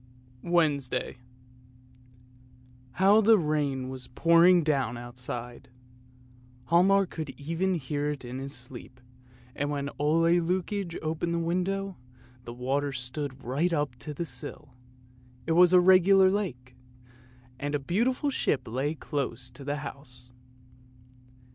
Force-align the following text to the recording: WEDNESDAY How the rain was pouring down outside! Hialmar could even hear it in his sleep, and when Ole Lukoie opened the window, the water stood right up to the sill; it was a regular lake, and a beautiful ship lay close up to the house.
WEDNESDAY 0.41 1.17
How 2.93 3.21
the 3.21 3.37
rain 3.37 3.87
was 3.87 4.07
pouring 4.07 4.63
down 4.63 4.97
outside! 4.97 5.69
Hialmar 6.71 7.05
could 7.05 7.29
even 7.39 7.75
hear 7.75 8.09
it 8.09 8.25
in 8.25 8.39
his 8.39 8.51
sleep, 8.51 8.99
and 9.55 9.69
when 9.69 9.91
Ole 9.99 10.23
Lukoie 10.41 10.97
opened 11.03 11.35
the 11.35 11.39
window, 11.39 11.97
the 12.45 12.53
water 12.55 12.91
stood 12.91 13.43
right 13.43 13.71
up 13.71 13.95
to 13.97 14.11
the 14.11 14.25
sill; 14.25 14.73
it 15.45 15.51
was 15.51 15.71
a 15.71 15.79
regular 15.79 16.31
lake, 16.31 16.75
and 17.59 17.75
a 17.75 17.79
beautiful 17.79 18.31
ship 18.31 18.67
lay 18.67 18.95
close 18.95 19.51
up 19.51 19.53
to 19.53 19.63
the 19.63 19.75
house. 19.85 20.31